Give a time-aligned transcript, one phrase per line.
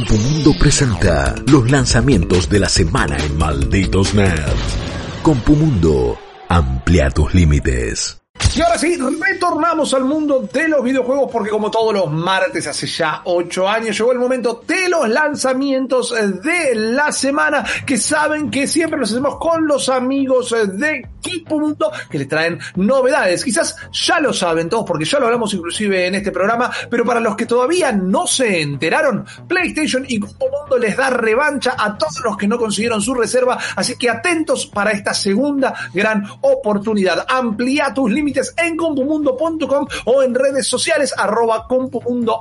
[0.00, 4.76] Compumundo presenta los lanzamientos de la semana en Malditos Nerds.
[5.22, 8.19] Compumundo, amplia tus límites.
[8.52, 12.88] Y ahora sí, retornamos al mundo de los videojuegos porque como todos los martes hace
[12.88, 16.12] ya 8 años llegó el momento de los lanzamientos
[16.42, 22.18] de la semana que saben que siempre los hacemos con los amigos de Kipunto que
[22.18, 23.44] les traen novedades.
[23.44, 27.20] Quizás ya lo saben todos porque ya lo hablamos inclusive en este programa, pero para
[27.20, 32.36] los que todavía no se enteraron, PlayStation y Mundo les da revancha a todos los
[32.36, 37.26] que no consiguieron su reserva, así que atentos para esta segunda gran oportunidad.
[37.28, 42.40] Amplía tus límites en compumundo.com o en redes sociales arroba compumundo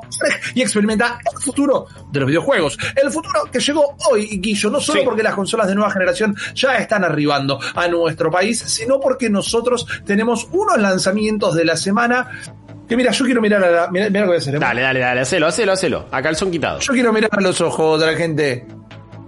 [0.54, 2.78] y experimenta el futuro de los videojuegos.
[2.96, 6.76] El futuro que llegó hoy, Guillo, no solo porque las consolas de nueva generación ya
[6.76, 12.30] están arribando a nuestro país, sino porque nosotros tenemos unos lanzamientos de la semana
[12.88, 13.92] que mira, yo quiero mirar a la.
[13.92, 14.56] Mira, mira lo que voy a hacer.
[14.56, 14.60] ¿eh?
[14.60, 16.06] Dale, dale, dale, hacelo, hacelo, hacelo.
[16.12, 16.80] A calzón quitado.
[16.80, 18.66] Yo quiero mirar a los ojos de la gente.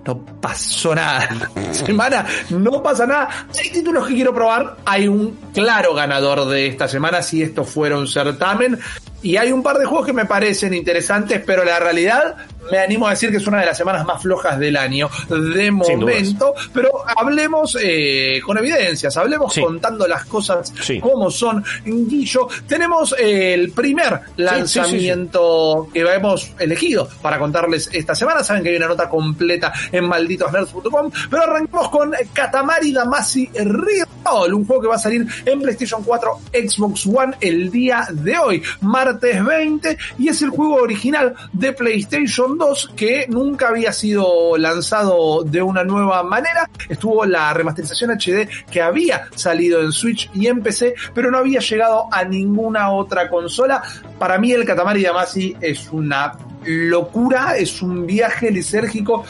[0.05, 1.29] No pasó nada.
[1.71, 3.29] Semana, no pasa nada.
[3.61, 4.77] Hay títulos que quiero probar.
[4.85, 8.79] Hay un claro ganador de esta semana si esto fuera un certamen.
[9.21, 12.35] Y hay un par de juegos que me parecen interesantes, pero la realidad
[12.71, 15.71] me animo a decir que es una de las semanas más flojas del año, de
[15.71, 16.53] momento.
[16.73, 19.61] Pero hablemos eh, con evidencias, hablemos Sí.
[19.61, 20.99] contando las cosas Sí.
[20.99, 21.63] como son.
[21.85, 28.43] Guillo, tenemos el primer lanzamiento que hemos elegido para contarles esta semana.
[28.43, 34.65] Saben que hay una nota completa en malditosnerds.com, pero arrancamos con Katamari Damacy Reroll, un
[34.65, 39.43] juego que va a salir en PlayStation 4, Xbox One el día de hoy, martes
[39.43, 45.61] 20, y es el juego original de PlayStation 2 que nunca había sido lanzado de
[45.61, 46.69] una nueva manera.
[46.89, 51.59] Estuvo la remasterización HD que había salido en Switch y en PC, pero no había
[51.59, 53.81] llegado a ninguna otra consola.
[54.19, 56.33] Para mí el Katamari Damacy es una
[56.65, 59.25] locura, es un viaje lisérgico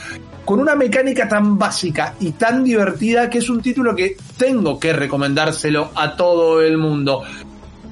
[0.46, 4.92] con una mecánica tan básica y tan divertida que es un título que tengo que
[4.92, 7.24] recomendárselo a todo el mundo.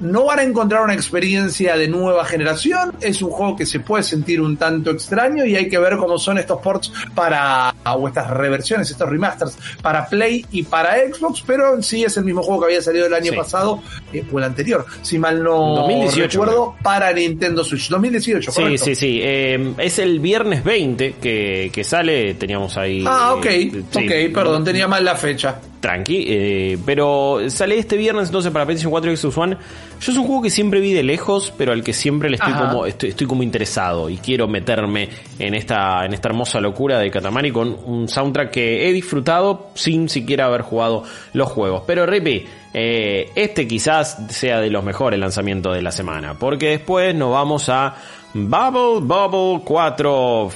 [0.00, 4.02] No van a encontrar una experiencia de nueva generación, es un juego que se puede
[4.02, 8.30] sentir un tanto extraño y hay que ver cómo son estos ports para, o estas
[8.30, 12.60] reversiones, estos remasters para Play y para Xbox, pero en sí es el mismo juego
[12.62, 13.36] que había salido el año Sí.
[13.36, 17.88] pasado eh, o el anterior, si mal no 2018, recuerdo, para Nintendo Switch.
[17.90, 18.84] 2018, Sí, correcto.
[18.86, 19.20] sí, sí.
[19.22, 23.04] Eh, es el viernes 20 que, que sale, teníamos ahí...
[23.06, 25.60] Ah, ok, eh, sí, ok, perdón, tenía mal la fecha.
[25.80, 29.56] Tranqui, eh, pero sale este viernes entonces para PlayStation 4 y Xbox One.
[30.00, 32.52] Yo es un juego que siempre vi de lejos, pero al que siempre le estoy
[32.52, 32.68] Ajá.
[32.68, 35.08] como estoy, estoy como interesado y quiero meterme
[35.38, 40.08] en esta en esta hermosa locura de Katamari con un soundtrack que he disfrutado sin
[40.08, 41.84] siquiera haber jugado los juegos.
[41.86, 47.14] Pero Rippy, eh, este quizás sea de los mejores lanzamientos de la semana, porque después
[47.14, 47.94] nos vamos a
[48.34, 50.50] Bubble Bubble 4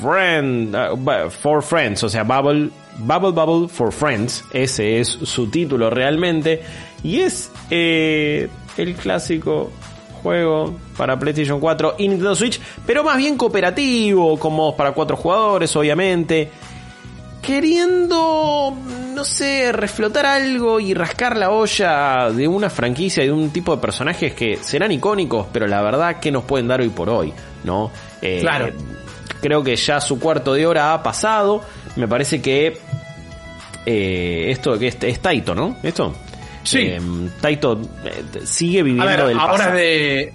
[0.00, 5.90] Friend, uh, for Friends, o sea, Bubble, Bubble Bubble for Friends, ese es su título
[5.90, 6.62] realmente,
[7.02, 9.70] y es eh, el clásico
[10.22, 15.74] juego para PlayStation 4 y Nintendo Switch, pero más bien cooperativo, como para cuatro jugadores,
[15.76, 16.50] obviamente,
[17.42, 18.74] queriendo,
[19.14, 23.74] no sé, reflotar algo y rascar la olla de una franquicia y de un tipo
[23.76, 27.32] de personajes que serán icónicos, pero la verdad que nos pueden dar hoy por hoy,
[27.64, 27.90] ¿no?
[28.22, 28.70] Eh, Claro.
[29.44, 31.60] Creo que ya su cuarto de hora ha pasado.
[31.96, 32.78] Me parece que
[33.84, 35.76] eh, esto que es, es Taito, ¿no?
[35.82, 36.14] Esto.
[36.62, 36.78] Sí.
[36.80, 37.00] Eh,
[37.42, 39.74] Taito eh, sigue A viviendo ver, del ahora pasado.
[39.76, 40.32] es de.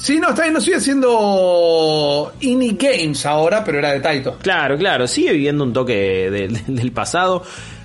[0.00, 4.38] Sí, no, está bien, no sigue siendo Indie Games ahora, pero era de Taito.
[4.42, 5.94] Claro, claro, sigue viviendo un toque
[6.30, 7.44] de- de- del pasado.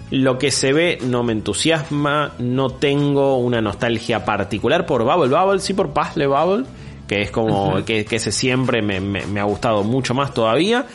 [0.09, 5.59] Lo que se ve no me entusiasma, no tengo una nostalgia particular por Bubble Bubble,
[5.59, 6.66] sí por Puzzle Bubble,
[7.08, 10.86] que es como que, que ese siempre me, me- me ha gustado mucho más todavía,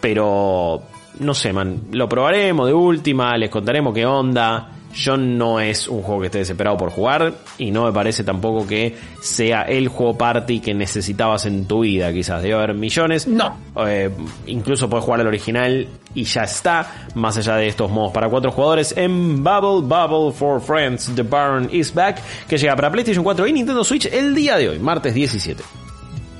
[0.00, 0.82] pero
[1.18, 4.70] no sé, man, lo probaremos de última, les contaremos qué onda.
[4.96, 8.66] Yo no es un juego que esté desesperado por jugar y no me parece tampoco
[8.66, 12.42] que sea el juego party que necesitabas en tu vida, quizás.
[12.42, 13.26] Debe haber millones.
[13.26, 13.58] No.
[13.86, 14.10] Eh,
[14.46, 17.08] incluso puedes jugar al original y ya está.
[17.14, 21.68] Más allá de estos modos para cuatro jugadores en Bubble Bubble for Friends, The Burn
[21.70, 22.18] is Back,
[22.48, 25.85] que llega para PlayStation 4 y Nintendo Switch el día de hoy, martes 17.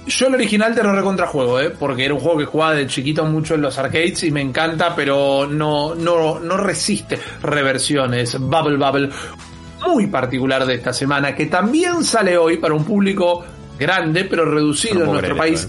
[0.07, 1.71] Yo el original te lo recontrajuego, ¿eh?
[1.71, 4.95] Porque era un juego que jugaba de chiquito mucho en los arcades y me encanta,
[4.95, 8.39] pero no, no, no resiste reversiones.
[8.39, 9.11] Bubble Bubble,
[9.85, 13.45] muy particular de esta semana, que también sale hoy para un público
[13.79, 15.67] grande, pero reducido en nuestro país.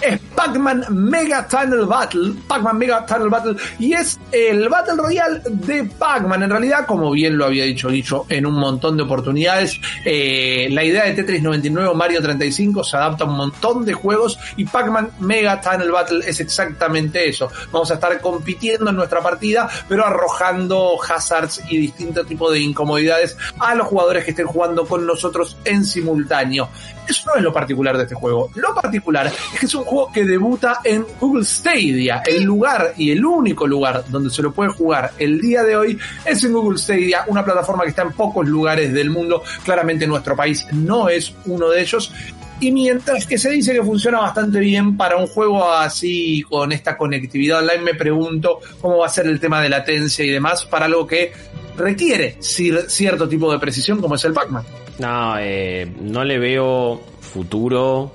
[0.00, 5.84] Es Pac-Man Mega Tunnel Battle, Pac-Man Mega Tunnel Battle, y es el Battle Royale de
[5.84, 6.42] Pac-Man.
[6.42, 10.84] En realidad, como bien lo había dicho dicho en un montón de oportunidades, eh, la
[10.84, 14.64] idea de Tetris 99 o Mario 35 se adapta a un montón de juegos y
[14.66, 17.50] Pac-Man Mega Tunnel Battle es exactamente eso.
[17.72, 23.36] Vamos a estar compitiendo en nuestra partida, pero arrojando hazards y distintos tipos de incomodidades
[23.58, 26.68] a los jugadores que estén jugando con nosotros en simultáneo.
[27.08, 28.50] Eso no es lo particular de este juego.
[28.54, 32.22] Lo particular es que es un juego que debuta en Google Stadia.
[32.26, 35.98] El lugar y el único lugar donde se lo puede jugar el día de hoy
[36.24, 39.42] es en Google Stadia, una plataforma que está en pocos lugares del mundo.
[39.64, 42.12] Claramente nuestro país no es uno de ellos.
[42.58, 46.96] Y mientras que se dice que funciona bastante bien para un juego así con esta
[46.96, 50.86] conectividad online, me pregunto cómo va a ser el tema de latencia y demás para
[50.86, 51.32] algo que
[51.76, 54.64] requiere cierto tipo de precisión como es el Pac-Man.
[54.98, 58.10] No, eh, no le veo futuro,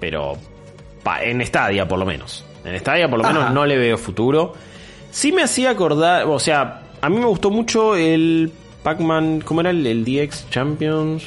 [0.00, 0.36] pero
[1.22, 2.44] en Stadia por lo menos.
[2.64, 4.54] En Stadia por lo menos no le veo futuro.
[5.10, 8.50] Sí me hacía acordar, o sea, a mí me gustó mucho el
[8.82, 11.22] Pac-Man, ¿cómo era el, DX Champions?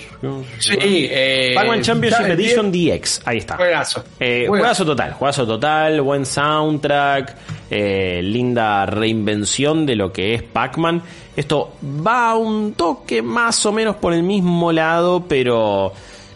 [0.59, 3.55] Sí, eh, Pac-Man Championship Edition DX, ahí está.
[3.55, 4.03] Juegazo.
[4.19, 7.35] Eh, juegazo total, juegazo total, buen soundtrack,
[7.69, 11.01] eh, linda reinvención de lo que es Pac-Man.
[11.35, 11.75] Esto
[12.05, 15.93] va un toque más o menos por el mismo lado, pero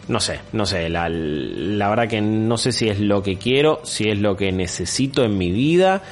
[0.10, 3.80] no sé, no sé, la, la verdad que no sé si es lo que quiero,
[3.84, 6.04] si es lo que necesito en mi vida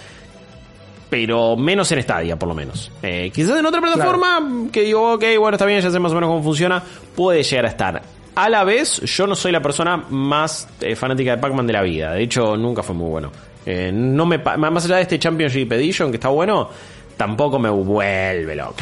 [1.10, 2.92] pero menos en Stadia, por lo menos.
[3.02, 6.16] Eh, quizás en otra plataforma que digo, ok, bueno, está bien, ya sé más o
[6.16, 6.84] menos cómo funciona,
[7.16, 8.02] puede llegar a estar.
[8.36, 11.82] A la vez, yo no soy la persona más eh, fanática de Pac-Man de la
[11.82, 12.14] vida.
[12.14, 13.32] De hecho, nunca fue muy bueno.
[13.66, 16.70] Eh, no me más allá de este Championship Edition que está bueno,
[17.16, 18.76] tampoco me vuelve loco.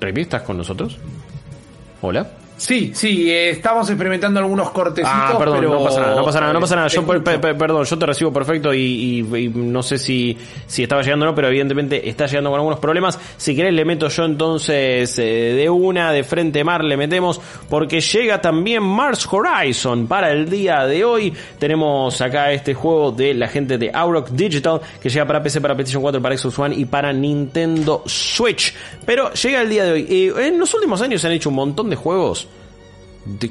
[0.00, 0.98] ¿Revistas con nosotros?
[2.02, 2.41] Hola.
[2.56, 5.10] Sí, sí, eh, estamos experimentando algunos cortecitos.
[5.12, 5.72] Ah, perdón, pero...
[5.72, 6.88] no pasa nada, no pasa nada, no pasa nada.
[6.88, 11.34] Yo, perdón, yo te recibo perfecto y, no sé si, si estaba llegando o no,
[11.34, 13.18] pero evidentemente está llegando con algunos problemas.
[13.36, 18.00] Si querés le meto yo entonces eh, de una, de frente mar, le metemos, porque
[18.00, 21.32] llega también Mars Horizon para el día de hoy.
[21.58, 25.74] Tenemos acá este juego de la gente de Auroch Digital, que llega para PC, para
[25.74, 28.72] PlayStation 4, para Xbox One y para Nintendo Switch.
[29.04, 30.06] Pero llega el día de hoy.
[30.08, 32.46] Eh, en los últimos años se han hecho un montón de juegos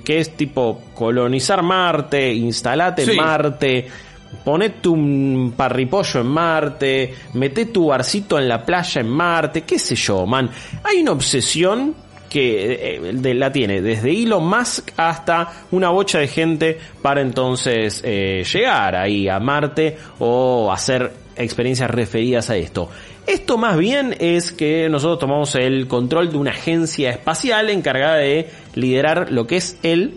[0.03, 3.87] que es tipo colonizar Marte, instalate en Marte,
[4.43, 9.95] ponete un parripollo en Marte, mete tu barcito en la playa en Marte, qué sé
[9.95, 10.49] yo, man.
[10.83, 11.95] Hay una obsesión
[12.29, 18.45] que eh, la tiene desde Elon Musk hasta una bocha de gente para entonces eh,
[18.51, 22.89] llegar ahí a Marte o hacer experiencias referidas a esto.
[23.27, 28.49] Esto más bien es que nosotros tomamos el control de una agencia espacial encargada de
[28.75, 30.15] liderar lo que es el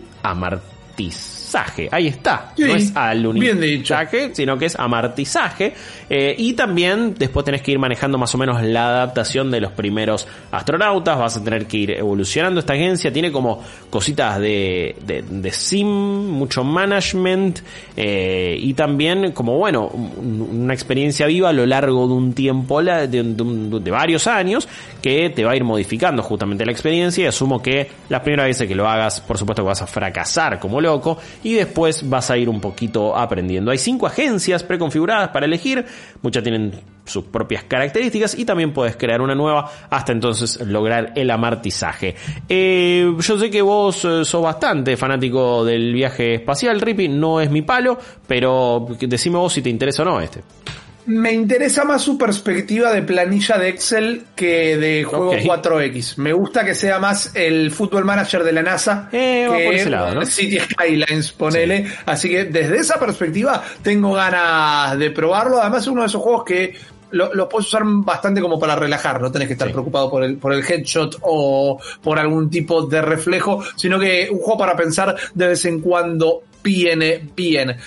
[1.91, 2.53] Ahí está.
[2.57, 5.73] no es alunizaje, sino que es amartizaje.
[6.09, 9.71] Eh, y también después tenés que ir manejando más o menos la adaptación de los
[9.71, 11.17] primeros astronautas.
[11.17, 12.59] Vas a tener que ir evolucionando.
[12.59, 17.59] Esta agencia tiene como cositas de, de, sim, mucho management.
[17.95, 23.07] Eh, y también como, bueno, una experiencia viva a lo largo de un tiempo, de,
[23.07, 24.67] de, varios años,
[25.01, 27.23] que te va a ir modificando justamente la experiencia.
[27.23, 30.59] Y asumo que las primeras veces que lo hagas, por supuesto que vas a fracasar
[30.59, 33.69] como loco y después vas a ir un poquito aprendiendo.
[33.69, 35.85] Hay cinco agencias preconfiguradas para elegir,
[36.23, 36.73] muchas tienen
[37.05, 42.15] sus propias características y también puedes crear una nueva hasta entonces lograr el amartizaje.
[42.49, 47.51] Eh, yo sé que vos eh, sos bastante fanático del viaje espacial, Rippy, no es
[47.51, 47.95] mi palo,
[48.25, 50.41] pero decime vos si te interesa o no este
[51.07, 56.17] me interesa más su perspectiva de planilla de Excel que de juego 4X.
[56.17, 61.31] Me gusta que sea más el Football Manager de la NASA eh, que City Skylines,
[61.33, 61.85] ponele.
[62.05, 65.61] Así que desde esa perspectiva tengo ganas de probarlo.
[65.61, 66.75] Además es uno de esos juegos que
[67.11, 70.53] lo, puedes usar bastante como para relajar, no tenés que estar preocupado por el, por
[70.53, 75.47] el headshot o por algún tipo de reflejo, sino que un juego para pensar de
[75.47, 77.77] vez en cuando viene bien.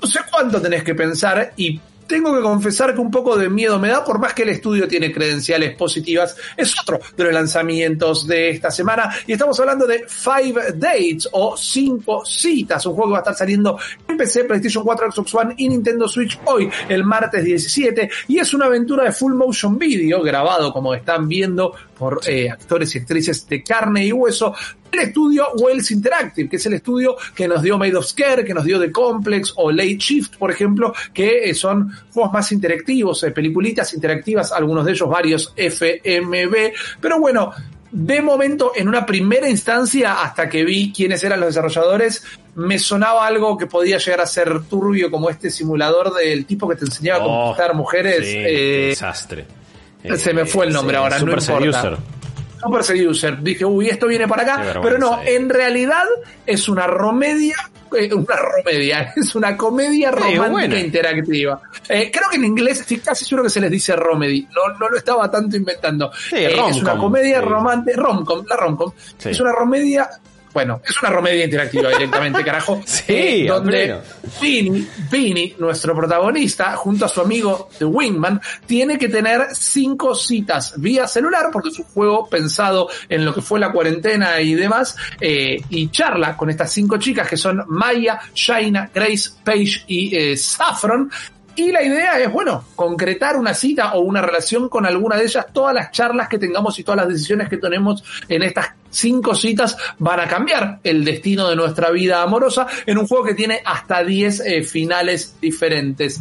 [0.00, 1.78] No sé cuánto tenés que pensar y
[2.08, 4.88] tengo que confesar que un poco de miedo me da, por más que el estudio
[4.88, 6.34] tiene credenciales positivas.
[6.56, 9.10] Es otro de los lanzamientos de esta semana.
[9.26, 13.36] Y estamos hablando de Five Dates o Cinco Citas, un juego que va a estar
[13.36, 18.10] saliendo en PC, PlayStation 4, Xbox One y Nintendo Switch hoy, el martes 17.
[18.28, 22.94] Y es una aventura de full motion video grabado, como están viendo, por eh, actores
[22.94, 24.54] y actrices de carne y hueso
[24.92, 28.54] el estudio Wells Interactive, que es el estudio que nos dio Made of Scare, que
[28.54, 33.22] nos dio The Complex o Late Shift, por ejemplo, que eh, son juegos más interactivos,
[33.24, 37.52] eh, peliculitas interactivas, algunos de ellos varios FMB, pero bueno,
[37.90, 42.22] de momento, en una primera instancia, hasta que vi quiénes eran los desarrolladores,
[42.54, 46.76] me sonaba algo que podía llegar a ser turbio, como este simulador del tipo que
[46.76, 48.26] te enseñaba a Oh, conquistar mujeres.
[48.26, 49.46] sí, eh, desastre.
[50.16, 51.80] se me fue el nombre ahora, no Super importa.
[51.82, 52.17] Seducer.
[52.60, 53.42] Super Seducer.
[53.42, 54.80] Dije, uy, esto viene para acá.
[54.82, 55.36] Pero no, eh.
[55.36, 56.04] en realidad
[56.44, 57.56] es una romedia,
[57.96, 61.60] eh, una romedia, es una comedia romántica interactiva.
[61.88, 64.46] Eh, creo que en inglés estoy casi seguro que se les dice romedy.
[64.54, 66.10] No, no lo estaba tanto inventando.
[66.12, 67.46] Sí, es una comedia sí.
[67.46, 68.92] romántica, romcom, la romcom.
[69.16, 69.30] Sí.
[69.30, 70.08] Es una romedia.
[70.58, 72.82] Bueno, es una romedia interactiva directamente, carajo.
[72.88, 73.96] Sí, Eh, a donde.
[74.40, 80.74] Vini, Vini, nuestro protagonista, junto a su amigo The Wingman, tiene que tener cinco citas
[80.78, 84.96] vía celular, porque es un juego pensado en lo que fue la cuarentena y demás,
[85.20, 90.36] eh, y charla con estas cinco chicas que son Maya, Shaina, Grace, Paige y eh,
[90.36, 91.08] Saffron.
[91.58, 95.44] Y la idea es, bueno, concretar una cita o una relación con alguna de ellas.
[95.52, 99.76] Todas las charlas que tengamos y todas las decisiones que tenemos en estas cinco citas
[99.98, 104.04] van a cambiar el destino de nuestra vida amorosa en un juego que tiene hasta
[104.04, 106.20] 10 eh, finales diferentes.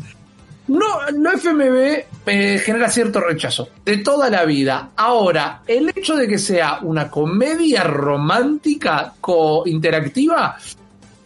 [0.69, 4.89] No, no FMV eh, genera cierto rechazo de toda la vida.
[4.95, 10.57] Ahora, el hecho de que sea una comedia romántica co-interactiva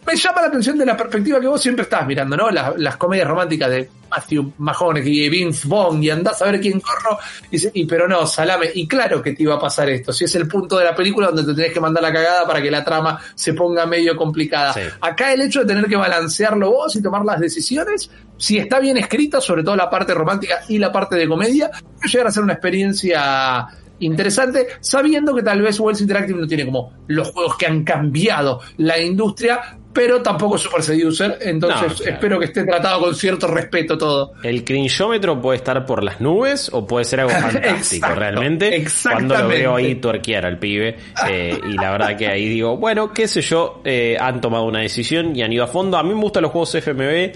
[0.06, 2.50] me llama la atención de la perspectiva que vos siempre estás mirando, ¿no?
[2.50, 6.80] Las, las comedias románticas de Matthew McConaughey y Vince Vaughn y andás a ver quién
[6.80, 7.18] corro
[7.50, 8.70] y, y pero no, salame.
[8.74, 10.12] Y claro que te iba a pasar esto.
[10.12, 12.60] Si es el punto de la película donde te tenés que mandar la cagada para
[12.60, 14.72] que la trama se ponga medio complicada.
[14.72, 14.80] Sí.
[15.00, 18.96] Acá el hecho de tener que balancearlo vos y tomar las decisiones, si está bien
[18.96, 22.42] escrita, sobre todo la parte romántica y la parte de comedia, puede llegar a ser
[22.42, 23.68] una experiencia
[24.00, 28.60] interesante, sabiendo que tal vez Wells Interactive no tiene como los juegos que han cambiado
[28.78, 32.12] la industria, pero tampoco es Super Seducer, entonces No, claro.
[32.12, 34.32] espero que esté tratado con cierto respeto todo.
[34.42, 38.84] El cringeómetro puede estar por las nubes o puede ser algo fantástico, Exacto, realmente.
[39.02, 40.96] Cuando lo veo ahí tuerquear al pibe.
[41.28, 44.80] eh, y la verdad que ahí digo, bueno, qué sé yo, eh, han tomado una
[44.80, 45.96] decisión y han ido a fondo.
[45.98, 47.32] A mí me gustan los juegos FMV.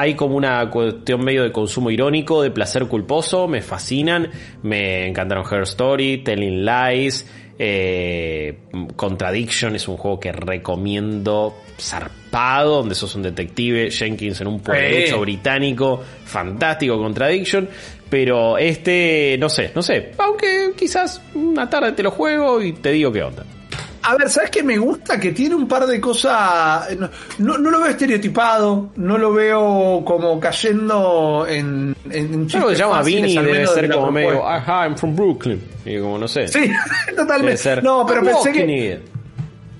[0.00, 4.30] Hay como una cuestión medio de consumo irónico, de placer culposo, me fascinan.
[4.62, 7.26] Me encantaron Her Story, Telling Lies.
[7.58, 8.56] Eh,
[8.94, 15.20] Contradiction es un juego que recomiendo zarpado, donde sos un detective Jenkins en un pueblo
[15.20, 17.68] británico, fantástico Contradiction,
[18.08, 22.92] pero este, no sé, no sé, aunque quizás una tarde te lo juego y te
[22.92, 23.44] digo qué onda.
[24.02, 25.18] A ver, ¿sabes qué me gusta?
[25.18, 26.96] Que tiene un par de cosas.
[26.96, 31.94] No, no, no lo veo estereotipado, no lo veo como cayendo en.
[32.10, 35.62] en Algo que se llama Vinny debe de ser como medio, ajá, I'm from Brooklyn,
[35.84, 36.48] y como no sé.
[36.48, 36.70] Sí,
[37.16, 37.82] totalmente.
[37.82, 39.17] No, pero "I'm pensé que it".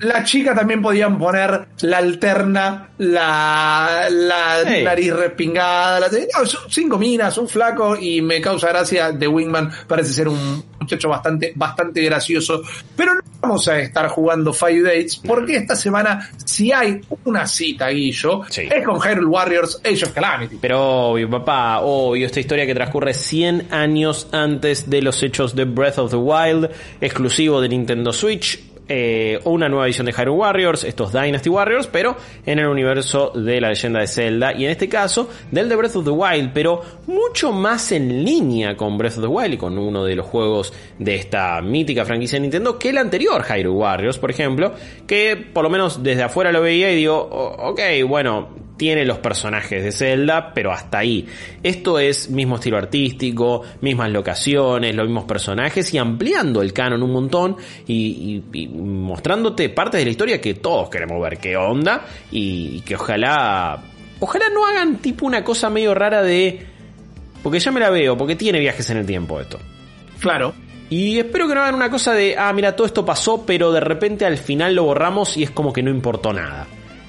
[0.00, 6.98] La chica también podían poner la alterna, la, la nariz respingada, la, no, son cinco
[6.98, 12.02] minas, un flaco y me causa gracia The Wingman parece ser un muchacho bastante, bastante
[12.02, 12.62] gracioso.
[12.96, 17.88] Pero no vamos a estar jugando Five Dates porque esta semana si hay una cita,
[17.88, 18.62] Guillo, Sí.
[18.70, 20.58] es con Hyrule Warriors Age of Calamity.
[20.60, 25.64] Pero obvio, papá, obvio, esta historia que transcurre 100 años antes de los hechos de
[25.64, 28.58] Breath of the Wild, exclusivo de Nintendo Switch.
[28.88, 32.16] Eh, una nueva edición de Hyrule Warriors, estos Dynasty Warriors, pero
[32.46, 35.96] en el universo de la leyenda de Zelda y en este caso del de Breath
[35.96, 39.78] of the Wild, pero mucho más en línea con Breath of the Wild y con
[39.78, 44.18] uno de los juegos de esta mítica franquicia de Nintendo que el anterior Hyrule Warriors,
[44.18, 44.72] por ejemplo,
[45.06, 49.18] que por lo menos desde afuera lo veía y digo, "Oh, ok, bueno, tiene los
[49.18, 51.26] personajes de Zelda, pero hasta ahí.
[51.62, 57.12] Esto es mismo estilo artístico, mismas locaciones, los mismos personajes y ampliando el canon un
[57.12, 57.56] montón
[57.86, 62.76] y, y- y mostrándote partes de la historia que todos queremos ver qué onda y,
[62.76, 63.82] y que ojalá,
[64.20, 66.64] ojalá no hagan tipo una cosa medio rara de,
[67.42, 69.58] porque ya me la veo, porque tiene viajes en el tiempo esto.
[70.20, 70.54] Claro.
[70.90, 73.80] Y espero que no hagan una cosa de, ah, mira, todo esto pasó, pero de
[73.80, 76.66] repente al final lo borramos y es como que no importó nada.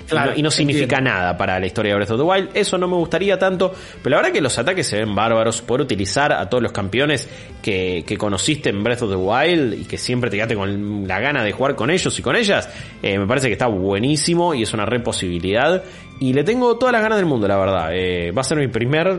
[0.09, 1.11] Claro, y no, significa entiendo.
[1.11, 2.49] nada para la historia de Breath of the Wild.
[2.53, 3.73] Eso no me gustaría tanto.
[4.01, 5.61] Pero la verdad que los ataques se ven bárbaros.
[5.61, 7.27] Poder utilizar a todos los campeones
[7.61, 11.19] que, que conociste en Breath of the Wild y que siempre te quedaste con la
[11.19, 12.69] gana de jugar con ellos y con ellas.
[13.03, 15.83] eh, me parece que está buenísimo y es una re posibilidad.
[16.21, 17.89] Y le tengo todas las ganas del mundo, la verdad.
[17.93, 19.17] Eh, va a ser mi primer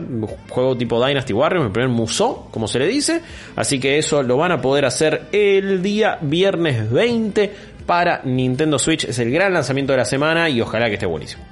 [0.49, 3.21] juego tipo Dynasty Warriors, mi primer muso, como se le dice.
[3.55, 7.51] Así que eso lo van a poder hacer el día viernes 20
[7.85, 9.05] para Nintendo Switch.
[9.05, 11.43] Es el gran lanzamiento de la semana y ojalá que esté buenísimo.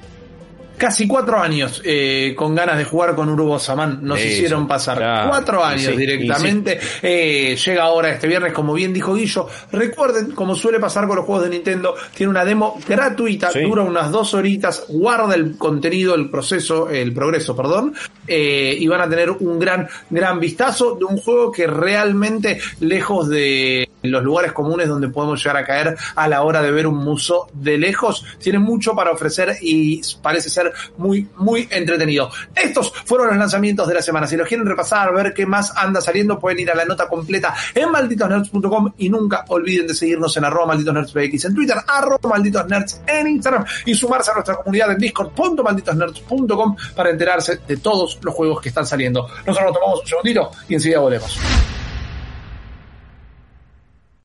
[0.77, 4.97] Casi cuatro años eh, con ganas de jugar con Urubo Saman nos Eso, hicieron pasar.
[4.97, 5.27] claro.
[5.29, 6.79] Cuatro años sí, directamente.
[7.01, 9.45] Eh, llega ahora este viernes, como bien dijo Guillo.
[9.73, 13.59] Recuerden, como suele pasar con los juegos de Nintendo, tiene una demo gratuita, Sí.
[13.59, 17.93] dura unas dos horitas, guarda el contenido, el proceso, el progreso, perdón,
[18.25, 23.27] eh, y van a tener un gran, gran vistazo de un juego que realmente, lejos
[23.27, 26.97] de los lugares comunes donde podemos llegar a caer a la hora de ver un
[26.97, 28.25] muso de lejos.
[28.39, 32.29] Tiene mucho para ofrecer y parece ser muy, muy entretenido.
[32.55, 34.27] Estos fueron los lanzamientos de la semana.
[34.27, 37.53] Si los quieren repasar, ver qué más anda saliendo, pueden ir a la nota completa
[37.73, 43.27] en malditosnerds.com y nunca olviden de seguirnos en arroba malditosnerdsbx en Twitter, arroba malditosnerds en
[43.27, 48.69] Instagram y sumarse a nuestra comunidad en discord.malditosnerds.com para enterarse de todos los juegos que
[48.69, 49.27] están saliendo.
[49.45, 51.39] Nosotros nos tomamos un segundito y enseguida volvemos.